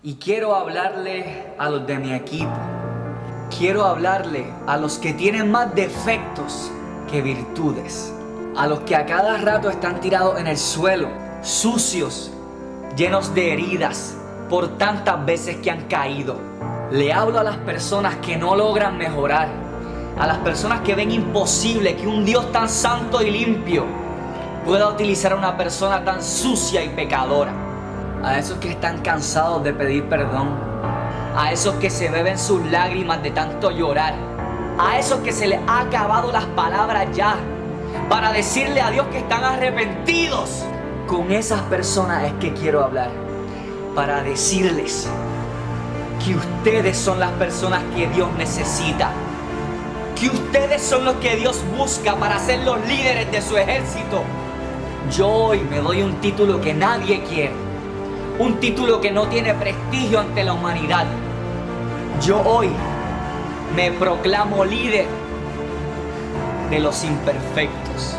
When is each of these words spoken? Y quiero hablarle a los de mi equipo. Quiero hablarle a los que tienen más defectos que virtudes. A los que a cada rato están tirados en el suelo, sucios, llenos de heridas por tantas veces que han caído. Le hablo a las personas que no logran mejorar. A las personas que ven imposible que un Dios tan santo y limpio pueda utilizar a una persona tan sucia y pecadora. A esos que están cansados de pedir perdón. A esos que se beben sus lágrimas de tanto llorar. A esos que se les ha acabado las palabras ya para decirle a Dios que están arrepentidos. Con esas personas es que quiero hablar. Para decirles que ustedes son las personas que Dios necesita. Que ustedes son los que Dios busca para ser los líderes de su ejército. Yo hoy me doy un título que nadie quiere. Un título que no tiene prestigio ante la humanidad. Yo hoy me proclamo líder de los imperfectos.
Y 0.00 0.14
quiero 0.14 0.54
hablarle 0.54 1.54
a 1.58 1.68
los 1.68 1.84
de 1.84 1.98
mi 1.98 2.12
equipo. 2.12 2.52
Quiero 3.58 3.84
hablarle 3.84 4.46
a 4.68 4.76
los 4.76 4.96
que 4.96 5.12
tienen 5.12 5.50
más 5.50 5.74
defectos 5.74 6.70
que 7.10 7.20
virtudes. 7.20 8.14
A 8.56 8.68
los 8.68 8.78
que 8.80 8.94
a 8.94 9.06
cada 9.06 9.38
rato 9.38 9.68
están 9.68 10.00
tirados 10.00 10.38
en 10.38 10.46
el 10.46 10.56
suelo, 10.56 11.08
sucios, 11.42 12.30
llenos 12.96 13.34
de 13.34 13.52
heridas 13.52 14.14
por 14.48 14.78
tantas 14.78 15.26
veces 15.26 15.56
que 15.56 15.72
han 15.72 15.88
caído. 15.88 16.36
Le 16.92 17.12
hablo 17.12 17.40
a 17.40 17.44
las 17.44 17.56
personas 17.56 18.18
que 18.18 18.36
no 18.36 18.54
logran 18.54 18.98
mejorar. 18.98 19.48
A 20.16 20.28
las 20.28 20.38
personas 20.38 20.82
que 20.82 20.94
ven 20.94 21.10
imposible 21.10 21.96
que 21.96 22.06
un 22.06 22.24
Dios 22.24 22.52
tan 22.52 22.68
santo 22.68 23.20
y 23.20 23.32
limpio 23.32 23.84
pueda 24.64 24.90
utilizar 24.90 25.32
a 25.32 25.36
una 25.36 25.56
persona 25.56 26.04
tan 26.04 26.22
sucia 26.22 26.84
y 26.84 26.88
pecadora. 26.90 27.67
A 28.22 28.36
esos 28.36 28.58
que 28.58 28.70
están 28.70 28.98
cansados 28.98 29.62
de 29.62 29.72
pedir 29.72 30.04
perdón. 30.08 30.48
A 31.36 31.52
esos 31.52 31.74
que 31.76 31.88
se 31.88 32.08
beben 32.08 32.38
sus 32.38 32.64
lágrimas 32.66 33.22
de 33.22 33.30
tanto 33.30 33.70
llorar. 33.70 34.14
A 34.78 34.98
esos 34.98 35.20
que 35.20 35.32
se 35.32 35.46
les 35.46 35.60
ha 35.66 35.80
acabado 35.80 36.32
las 36.32 36.44
palabras 36.46 37.06
ya 37.14 37.36
para 38.08 38.32
decirle 38.32 38.80
a 38.80 38.90
Dios 38.90 39.06
que 39.08 39.18
están 39.18 39.44
arrepentidos. 39.44 40.64
Con 41.06 41.30
esas 41.32 41.62
personas 41.62 42.24
es 42.24 42.32
que 42.34 42.52
quiero 42.52 42.84
hablar. 42.84 43.10
Para 43.94 44.22
decirles 44.22 45.08
que 46.24 46.34
ustedes 46.34 46.96
son 46.96 47.20
las 47.20 47.30
personas 47.32 47.82
que 47.94 48.08
Dios 48.08 48.28
necesita. 48.36 49.10
Que 50.18 50.28
ustedes 50.28 50.82
son 50.82 51.04
los 51.04 51.14
que 51.16 51.36
Dios 51.36 51.62
busca 51.76 52.16
para 52.16 52.38
ser 52.40 52.60
los 52.60 52.84
líderes 52.86 53.30
de 53.30 53.40
su 53.40 53.56
ejército. 53.56 54.22
Yo 55.16 55.28
hoy 55.28 55.60
me 55.60 55.78
doy 55.78 56.02
un 56.02 56.14
título 56.16 56.60
que 56.60 56.74
nadie 56.74 57.22
quiere. 57.22 57.67
Un 58.38 58.60
título 58.60 59.00
que 59.00 59.10
no 59.10 59.26
tiene 59.26 59.52
prestigio 59.54 60.20
ante 60.20 60.44
la 60.44 60.52
humanidad. 60.52 61.06
Yo 62.24 62.40
hoy 62.40 62.70
me 63.74 63.90
proclamo 63.90 64.64
líder 64.64 65.06
de 66.70 66.78
los 66.78 67.02
imperfectos. 67.02 68.16